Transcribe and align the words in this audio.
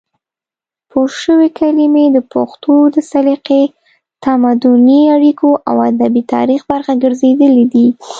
پورشوي 0.89 1.49
کلمې 1.59 2.05
د 2.11 2.17
پښتو 2.33 2.73
د 2.95 2.97
سلیقې، 3.11 3.63
تمدني 4.25 5.01
اړیکو 5.15 5.49
او 5.69 5.75
ادبي 5.91 6.21
تاریخ 6.33 6.61
برخه 6.71 6.93
ګرځېدلې 7.03 7.65
دي، 7.73 7.87